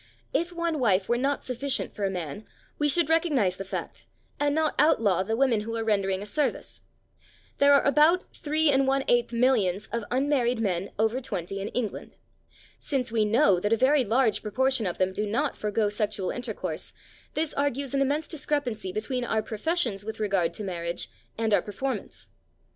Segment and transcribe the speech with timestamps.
[0.33, 2.47] If one wife were not sufficient for a man,
[2.79, 4.05] we should recognise the fact
[4.39, 6.81] and not outlaw the women who are rendering a service.
[7.59, 12.15] There are about 3⅛ millions of unmarried men over 20 in England.
[12.79, 16.93] Since we know that a very large proportion of them do not forgo sexual intercourse,
[17.35, 22.29] this argues an immense discrepancy between our professions with regard to marriage and our performance.